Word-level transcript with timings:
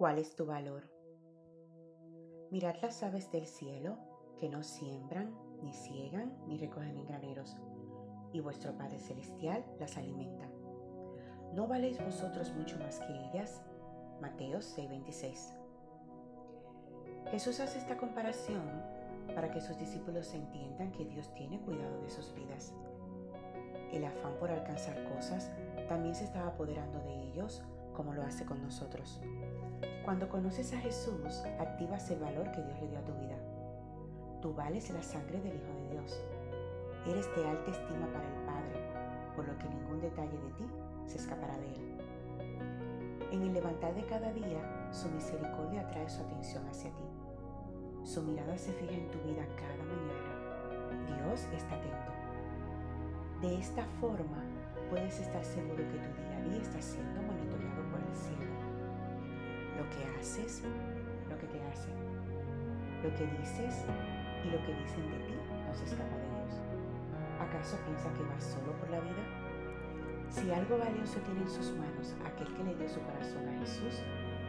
¿Cuál 0.00 0.18
es 0.18 0.34
tu 0.34 0.46
valor? 0.46 0.90
Mirad 2.50 2.74
las 2.80 3.02
aves 3.02 3.30
del 3.30 3.44
cielo, 3.44 3.98
que 4.38 4.48
no 4.48 4.62
siembran, 4.62 5.36
ni 5.62 5.74
ciegan, 5.74 6.34
ni 6.46 6.56
recogen 6.56 6.96
en 6.96 7.04
graneros, 7.04 7.54
y 8.32 8.40
vuestro 8.40 8.72
Padre 8.78 8.98
Celestial 8.98 9.62
las 9.78 9.98
alimenta. 9.98 10.48
¿No 11.52 11.66
valéis 11.66 12.02
vosotros 12.02 12.50
mucho 12.54 12.78
más 12.78 12.98
que 13.00 13.12
ellas? 13.12 13.62
Mateo 14.22 14.62
6:26. 14.62 15.54
Jesús 17.30 17.60
hace 17.60 17.78
esta 17.78 17.98
comparación 17.98 18.62
para 19.34 19.50
que 19.50 19.60
sus 19.60 19.78
discípulos 19.78 20.32
entiendan 20.32 20.92
que 20.92 21.04
Dios 21.04 21.30
tiene 21.34 21.60
cuidado 21.60 22.00
de 22.00 22.08
sus 22.08 22.32
vidas. 22.32 22.72
El 23.92 24.06
afán 24.06 24.38
por 24.38 24.50
alcanzar 24.50 25.04
cosas 25.12 25.52
también 25.90 26.14
se 26.14 26.24
estaba 26.24 26.46
apoderando 26.46 27.00
de 27.00 27.22
ellos 27.24 27.62
como 28.00 28.14
lo 28.14 28.22
hace 28.22 28.46
con 28.46 28.62
nosotros. 28.62 29.20
Cuando 30.06 30.30
conoces 30.30 30.72
a 30.72 30.78
Jesús, 30.78 31.42
activas 31.58 32.10
el 32.10 32.18
valor 32.18 32.50
que 32.50 32.62
Dios 32.62 32.80
le 32.80 32.88
dio 32.88 32.98
a 32.98 33.04
tu 33.04 33.12
vida. 33.12 33.36
Tú 34.40 34.54
vales 34.54 34.88
la 34.88 35.02
sangre 35.02 35.38
del 35.38 35.56
Hijo 35.56 35.74
de 35.74 35.90
Dios. 35.90 36.24
Eres 37.06 37.26
de 37.36 37.46
alta 37.46 37.70
estima 37.70 38.06
para 38.06 38.26
el 38.26 38.46
Padre, 38.46 38.80
por 39.36 39.46
lo 39.46 39.58
que 39.58 39.68
ningún 39.68 40.00
detalle 40.00 40.32
de 40.32 40.50
ti 40.56 40.66
se 41.04 41.18
escapará 41.18 41.58
de 41.58 41.74
Él. 41.74 41.98
En 43.32 43.42
el 43.42 43.52
levantar 43.52 43.94
de 43.94 44.06
cada 44.06 44.32
día, 44.32 44.88
su 44.92 45.10
misericordia 45.10 45.82
atrae 45.82 46.08
su 46.08 46.22
atención 46.22 46.66
hacia 46.68 46.90
ti. 46.92 47.04
Su 48.02 48.22
mirada 48.22 48.56
se 48.56 48.72
fija 48.72 48.94
en 48.94 49.10
tu 49.10 49.18
vida 49.18 49.44
cada 49.56 49.84
mañana. 49.84 51.26
Dios 51.28 51.46
está 51.54 51.74
atento. 51.74 52.12
De 53.42 53.58
esta 53.58 53.84
forma, 54.00 54.42
puedes 54.88 55.20
estar 55.20 55.44
seguro 55.44 55.76
que 55.76 55.98
tu 55.98 56.22
día 56.22 56.38
a 56.38 56.48
día 56.48 56.62
está 56.62 56.80
siendo 56.80 57.20
monitoreado 57.20 57.69
cielo. 58.14 58.52
Lo 59.76 59.84
que 59.90 60.04
haces, 60.18 60.62
lo 61.28 61.38
que 61.38 61.46
te 61.46 61.62
hacen, 61.68 61.94
lo 63.02 63.14
que 63.14 63.26
dices 63.38 63.84
y 64.44 64.50
lo 64.50 64.58
que 64.64 64.74
dicen 64.74 65.10
de 65.10 65.18
ti 65.26 65.34
no 65.66 65.74
se 65.74 65.84
escapa 65.84 66.16
de 66.16 66.28
Dios. 66.28 66.60
¿Acaso 67.40 67.78
piensa 67.86 68.12
que 68.12 68.22
vas 68.24 68.44
solo 68.44 68.72
por 68.78 68.90
la 68.90 69.00
vida? 69.00 69.24
Si 70.28 70.50
algo 70.52 70.78
valioso 70.78 71.18
tiene 71.20 71.42
en 71.42 71.50
sus 71.50 71.72
manos 71.72 72.14
aquel 72.24 72.52
que 72.54 72.64
le 72.64 72.74
dio 72.76 72.88
su 72.88 73.00
corazón 73.00 73.48
a 73.48 73.58
Jesús, 73.60 74.02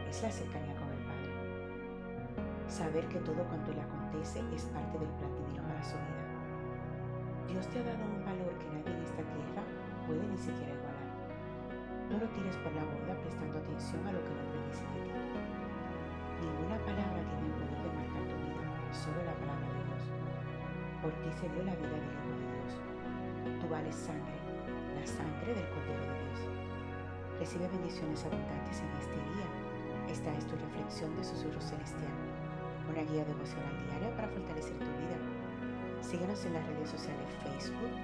es 0.08 0.22
la 0.22 0.30
cercanía 0.30 0.74
con 0.76 0.88
el 0.92 1.02
Padre. 1.04 1.32
Saber 2.68 3.08
que 3.08 3.18
todo 3.18 3.42
cuanto 3.48 3.72
le 3.72 3.80
acontece 3.80 4.40
es 4.54 4.64
parte 4.66 4.98
del 4.98 5.08
plan 5.08 5.34
divino 5.34 5.62
para 5.66 5.82
su 5.82 5.96
vida. 5.96 6.22
Dios 7.48 7.66
te 7.68 7.80
ha 7.80 7.82
dado 7.82 8.04
un 8.04 8.24
valor 8.24 8.52
que 8.58 8.66
nadie 8.70 8.94
en 8.94 9.02
esta 9.02 9.22
tierra 9.22 9.62
puede 10.06 10.26
ni 10.26 10.38
siquiera 10.38 10.72
igualar. 10.72 11.11
No 12.12 12.18
lo 12.20 12.28
tires 12.36 12.56
por 12.60 12.68
la 12.76 12.84
borda 12.84 13.16
prestando 13.24 13.56
atención 13.56 14.04
a 14.04 14.12
lo 14.12 14.20
que 14.20 14.36
dicen 14.68 14.84
de 14.92 15.00
ti. 15.00 15.16
Ninguna 16.44 16.76
palabra 16.84 17.24
tiene 17.24 17.48
el 17.48 17.56
poder 17.56 17.72
de 17.72 17.88
marcar 17.88 18.24
tu 18.28 18.36
vida, 18.36 18.64
solo 18.92 19.16
la 19.24 19.32
palabra 19.40 19.64
de 19.72 19.80
Dios. 19.88 20.04
Por 21.00 21.12
ti 21.24 21.32
se 21.32 21.48
dio 21.48 21.64
la 21.64 21.72
vida 21.72 21.88
del 21.88 22.04
Hijo 22.04 22.28
de 22.36 22.44
Dios. 22.52 22.70
Tú 23.56 23.64
vales 23.64 23.96
sangre, 23.96 24.36
la 24.92 25.06
sangre 25.08 25.56
del 25.56 25.64
Cordero 25.72 26.04
de 26.04 26.16
Dios. 26.20 26.40
Recibe 27.40 27.64
bendiciones 27.80 28.20
abundantes 28.28 28.76
en 28.84 28.92
este 29.00 29.16
día. 29.32 29.48
Esta 30.12 30.36
es 30.36 30.44
tu 30.44 30.54
reflexión 30.60 31.16
de 31.16 31.24
susurro 31.24 31.64
celestial, 31.64 32.12
una 32.92 33.08
guía 33.08 33.24
devocional 33.24 33.72
diaria 33.88 34.12
para 34.20 34.28
fortalecer 34.28 34.76
tu 34.76 34.92
vida. 35.00 35.16
Síguenos 36.04 36.44
en 36.44 36.60
las 36.60 36.66
redes 36.76 36.92
sociales 36.92 37.24
Facebook, 37.40 37.96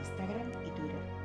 Instagram 0.00 0.48
y 0.64 0.70
Twitter 0.72 1.20